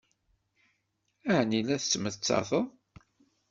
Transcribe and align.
Ɛni 1.37 1.61
la 1.67 1.77
tettmettated? 1.81 2.67